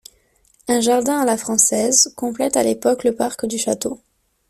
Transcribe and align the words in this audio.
Un 0.67 0.79
jardin 0.79 1.19
à 1.19 1.25
la 1.25 1.37
française 1.37 2.11
complète 2.17 2.57
à 2.57 2.63
l'époque 2.63 3.03
le 3.03 3.13
parc 3.13 3.45
du 3.45 3.59
château. 3.59 4.01